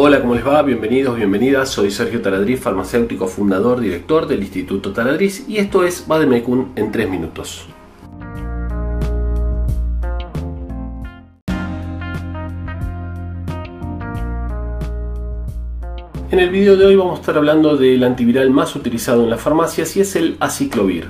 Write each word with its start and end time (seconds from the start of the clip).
Hola, 0.00 0.20
¿cómo 0.20 0.36
les 0.36 0.46
va? 0.46 0.62
Bienvenidos, 0.62 1.16
bienvenidas. 1.16 1.70
Soy 1.70 1.90
Sergio 1.90 2.22
Taladriz, 2.22 2.60
farmacéutico, 2.60 3.26
fundador, 3.26 3.80
director 3.80 4.28
del 4.28 4.42
Instituto 4.42 4.92
Taladriz 4.92 5.44
y 5.48 5.56
esto 5.56 5.82
es 5.82 6.06
Bademecum 6.06 6.68
en 6.76 6.92
3 6.92 7.10
minutos. 7.10 7.66
En 16.30 16.38
el 16.38 16.50
video 16.50 16.76
de 16.76 16.86
hoy 16.86 16.94
vamos 16.94 17.18
a 17.18 17.20
estar 17.20 17.36
hablando 17.36 17.76
del 17.76 18.04
antiviral 18.04 18.50
más 18.50 18.76
utilizado 18.76 19.24
en 19.24 19.30
las 19.30 19.40
farmacias 19.40 19.96
y 19.96 20.02
es 20.02 20.14
el 20.14 20.36
aciclovir. 20.38 21.08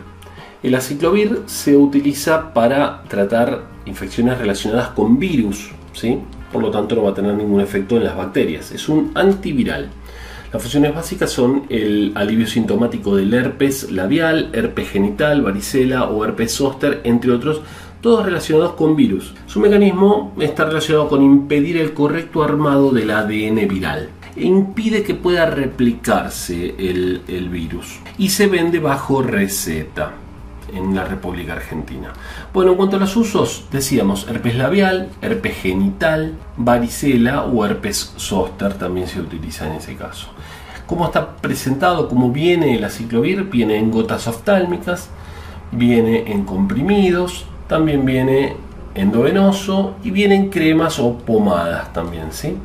El 0.62 0.74
aciclovir 0.74 1.42
se 1.44 1.76
utiliza 1.76 2.54
para 2.54 3.02
tratar 3.02 3.64
infecciones 3.84 4.38
relacionadas 4.38 4.88
con 4.88 5.18
virus, 5.18 5.72
¿sí? 5.92 6.20
Por 6.52 6.62
lo 6.62 6.70
tanto 6.70 6.94
no 6.94 7.02
va 7.02 7.10
a 7.10 7.14
tener 7.14 7.34
ningún 7.34 7.60
efecto 7.60 7.96
en 7.96 8.04
las 8.04 8.16
bacterias. 8.16 8.72
Es 8.72 8.88
un 8.88 9.12
antiviral. 9.14 9.90
Las 10.52 10.62
funciones 10.62 10.94
básicas 10.94 11.30
son 11.30 11.64
el 11.68 12.12
alivio 12.14 12.46
sintomático 12.46 13.14
del 13.14 13.34
herpes 13.34 13.92
labial, 13.92 14.48
herpes 14.54 14.90
genital, 14.90 15.42
varicela 15.42 16.04
o 16.08 16.24
herpes 16.24 16.52
zóster, 16.52 17.02
entre 17.04 17.32
otros, 17.32 17.60
todos 18.00 18.24
relacionados 18.24 18.72
con 18.72 18.96
virus. 18.96 19.34
Su 19.46 19.60
mecanismo 19.60 20.34
está 20.40 20.64
relacionado 20.64 21.08
con 21.08 21.22
impedir 21.22 21.76
el 21.76 21.92
correcto 21.92 22.42
armado 22.42 22.92
del 22.92 23.10
ADN 23.10 23.68
viral 23.68 24.08
e 24.36 24.46
impide 24.46 25.02
que 25.02 25.14
pueda 25.14 25.46
replicarse 25.46 26.74
el, 26.78 27.22
el 27.28 27.48
virus 27.48 27.98
y 28.16 28.30
se 28.30 28.46
vende 28.46 28.78
bajo 28.78 29.20
receta 29.20 30.12
en 30.72 30.94
la 30.94 31.04
República 31.04 31.54
Argentina. 31.54 32.12
Bueno, 32.52 32.72
en 32.72 32.76
cuanto 32.76 32.96
a 32.96 33.00
los 33.00 33.16
usos, 33.16 33.66
decíamos 33.70 34.26
herpes 34.28 34.56
labial, 34.56 35.08
herpes 35.22 35.56
genital, 35.56 36.34
varicela 36.56 37.44
o 37.44 37.64
herpes 37.64 38.14
zóster 38.16 38.74
también 38.74 39.06
se 39.06 39.20
utiliza 39.20 39.66
en 39.66 39.74
ese 39.74 39.96
caso. 39.96 40.28
¿Cómo 40.86 41.04
está 41.04 41.36
presentado? 41.36 42.08
¿Cómo 42.08 42.30
viene 42.30 42.74
el 42.76 42.84
aciclovir? 42.84 43.44
Viene 43.44 43.76
en 43.76 43.90
gotas 43.90 44.26
oftálmicas, 44.26 45.10
viene 45.70 46.32
en 46.32 46.44
comprimidos, 46.44 47.44
también 47.68 48.06
viene 48.06 48.56
endovenoso 48.94 49.96
y 50.02 50.10
viene 50.10 50.34
en 50.34 50.48
cremas 50.48 50.98
o 50.98 51.18
pomadas 51.18 51.92
también, 51.92 52.32
¿sí? 52.32 52.56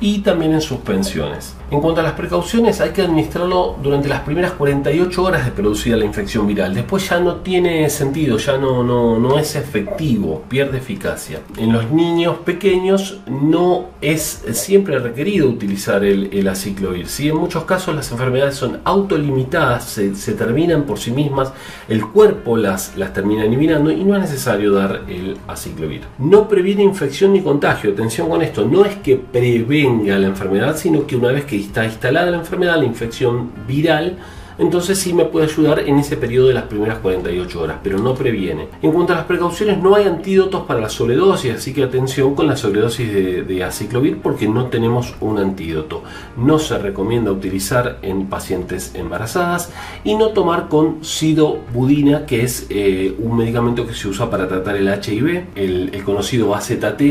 Y 0.00 0.20
también 0.20 0.54
en 0.54 0.60
suspensiones. 0.60 1.54
En 1.72 1.80
cuanto 1.80 2.02
a 2.02 2.04
las 2.04 2.12
precauciones, 2.12 2.82
hay 2.82 2.90
que 2.90 3.00
administrarlo 3.00 3.76
durante 3.82 4.06
las 4.06 4.20
primeras 4.20 4.52
48 4.52 5.22
horas 5.22 5.46
de 5.46 5.52
producida 5.52 5.96
la 5.96 6.04
infección 6.04 6.46
viral. 6.46 6.74
Después 6.74 7.08
ya 7.08 7.18
no 7.18 7.36
tiene 7.36 7.88
sentido, 7.88 8.36
ya 8.36 8.58
no, 8.58 8.84
no, 8.84 9.18
no 9.18 9.38
es 9.38 9.56
efectivo, 9.56 10.42
pierde 10.50 10.76
eficacia. 10.76 11.40
En 11.56 11.72
los 11.72 11.90
niños 11.90 12.36
pequeños 12.44 13.20
no 13.26 13.86
es 14.02 14.44
siempre 14.52 14.98
requerido 14.98 15.48
utilizar 15.48 16.04
el, 16.04 16.46
aciclovir. 16.46 17.08
¿sí? 17.08 17.30
En 17.30 17.36
muchos 17.36 17.64
casos 17.64 17.96
las 17.96 18.12
enfermedades 18.12 18.54
son 18.54 18.80
autolimitadas, 18.84 19.84
se, 19.84 20.14
se, 20.14 20.34
terminan 20.34 20.82
por 20.82 20.98
sí 20.98 21.10
mismas, 21.10 21.54
el 21.88 22.06
cuerpo 22.06 22.58
las, 22.58 22.98
las 22.98 23.14
termina 23.14 23.44
eliminando 23.44 23.90
y 23.90 24.04
no 24.04 24.14
es 24.14 24.20
necesario 24.20 24.72
dar 24.72 25.04
el 25.08 25.38
aciclovir. 25.48 26.02
No 26.18 26.48
previene 26.48 26.82
infección 26.82 27.32
ni 27.32 27.40
contagio, 27.40 27.92
atención 27.92 28.28
con 28.28 28.42
esto, 28.42 28.66
no 28.66 28.84
es 28.84 28.96
que 28.96 29.16
prevenga 29.16 30.18
la 30.18 30.26
enfermedad, 30.26 30.76
sino 30.76 31.06
que 31.06 31.16
una 31.16 31.32
vez 31.32 31.46
que 31.46 31.61
está 31.62 31.84
instalada 31.84 32.30
la 32.30 32.38
enfermedad, 32.38 32.76
la 32.78 32.84
infección 32.84 33.50
viral, 33.66 34.18
entonces 34.58 34.98
sí 34.98 35.12
me 35.12 35.24
puede 35.24 35.46
ayudar 35.46 35.80
en 35.80 35.98
ese 35.98 36.16
periodo 36.16 36.48
de 36.48 36.54
las 36.54 36.64
primeras 36.64 36.98
48 36.98 37.60
horas, 37.60 37.78
pero 37.82 37.98
no 37.98 38.14
previene. 38.14 38.68
En 38.82 38.92
cuanto 38.92 39.12
a 39.12 39.16
las 39.16 39.24
precauciones, 39.26 39.78
no 39.82 39.94
hay 39.94 40.04
antídotos 40.04 40.62
para 40.62 40.80
la 40.80 40.88
sobredosis, 40.88 41.54
así 41.54 41.72
que 41.72 41.82
atención 41.82 42.34
con 42.34 42.46
la 42.46 42.56
sobredosis 42.56 43.12
de, 43.12 43.42
de 43.42 43.64
aciclovir 43.64 44.20
porque 44.20 44.48
no 44.48 44.66
tenemos 44.66 45.14
un 45.20 45.38
antídoto. 45.38 46.02
No 46.36 46.58
se 46.58 46.78
recomienda 46.78 47.32
utilizar 47.32 47.98
en 48.02 48.26
pacientes 48.26 48.92
embarazadas 48.94 49.70
y 50.04 50.14
no 50.14 50.28
tomar 50.28 50.68
con 50.68 51.04
sidobudina, 51.04 52.26
que 52.26 52.42
es 52.42 52.66
eh, 52.70 53.14
un 53.18 53.36
medicamento 53.36 53.86
que 53.86 53.94
se 53.94 54.08
usa 54.08 54.30
para 54.30 54.48
tratar 54.48 54.76
el 54.76 54.88
HIV, 54.88 55.46
el, 55.54 56.02
conocido 56.04 56.54
AZT, 56.54 57.02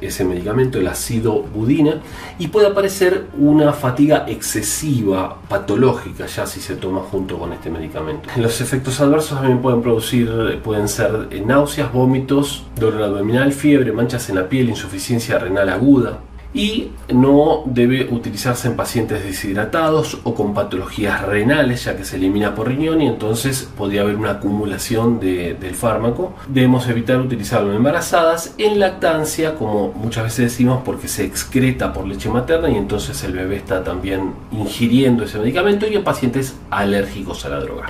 ese 0.00 0.24
medicamento, 0.24 0.78
el 0.78 0.86
acidobudina, 0.86 2.00
y 2.38 2.48
puede 2.48 2.66
aparecer 2.66 3.26
una 3.38 3.72
fatiga 3.72 4.26
excesiva, 4.28 5.38
patológica, 5.48 6.26
ya 6.26 6.46
si 6.46 6.60
se 6.60 6.76
junto 7.00 7.38
con 7.38 7.52
este 7.52 7.70
medicamento. 7.70 8.28
Los 8.36 8.60
efectos 8.60 9.00
adversos 9.00 9.38
también 9.38 9.60
pueden 9.60 9.82
producir, 9.82 10.60
pueden 10.62 10.88
ser 10.88 11.28
náuseas, 11.44 11.92
vómitos, 11.92 12.64
dolor 12.78 13.02
abdominal, 13.02 13.52
fiebre, 13.52 13.92
manchas 13.92 14.28
en 14.28 14.36
la 14.36 14.48
piel, 14.48 14.68
insuficiencia 14.68 15.38
renal 15.38 15.68
aguda, 15.68 16.20
y 16.54 16.92
no 17.12 17.64
debe 17.66 18.08
utilizarse 18.10 18.68
en 18.68 18.76
pacientes 18.76 19.24
deshidratados 19.24 20.18
o 20.22 20.34
con 20.34 20.54
patologías 20.54 21.22
renales, 21.22 21.84
ya 21.84 21.96
que 21.96 22.04
se 22.04 22.16
elimina 22.16 22.54
por 22.54 22.68
riñón 22.68 23.02
y 23.02 23.08
entonces 23.08 23.68
podría 23.76 24.02
haber 24.02 24.14
una 24.14 24.32
acumulación 24.32 25.18
de, 25.18 25.54
del 25.54 25.74
fármaco. 25.74 26.32
Debemos 26.46 26.88
evitar 26.88 27.20
utilizarlo 27.20 27.70
en 27.70 27.78
embarazadas, 27.78 28.54
en 28.56 28.78
lactancia, 28.78 29.56
como 29.56 29.92
muchas 29.92 30.24
veces 30.24 30.52
decimos, 30.52 30.82
porque 30.84 31.08
se 31.08 31.24
excreta 31.24 31.92
por 31.92 32.06
leche 32.06 32.30
materna 32.30 32.70
y 32.70 32.76
entonces 32.76 33.22
el 33.24 33.32
bebé 33.32 33.56
está 33.56 33.82
también 33.82 34.32
ingiriendo 34.52 35.24
ese 35.24 35.40
medicamento 35.40 35.88
y 35.88 35.96
en 35.96 36.04
pacientes 36.04 36.54
alérgicos 36.70 37.44
a 37.44 37.48
la 37.48 37.58
droga. 37.58 37.86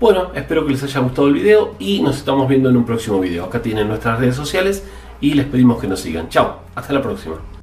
Bueno, 0.00 0.30
espero 0.34 0.64
que 0.64 0.72
les 0.72 0.82
haya 0.82 1.00
gustado 1.00 1.28
el 1.28 1.34
video 1.34 1.74
y 1.78 2.02
nos 2.02 2.16
estamos 2.16 2.48
viendo 2.48 2.70
en 2.70 2.76
un 2.78 2.84
próximo 2.86 3.20
video. 3.20 3.44
Acá 3.44 3.60
tienen 3.60 3.88
nuestras 3.88 4.18
redes 4.18 4.36
sociales 4.36 4.84
y 5.20 5.34
les 5.34 5.46
pedimos 5.46 5.80
que 5.80 5.86
nos 5.86 6.00
sigan. 6.00 6.28
Chao, 6.28 6.60
hasta 6.74 6.92
la 6.92 7.02
próxima. 7.02 7.55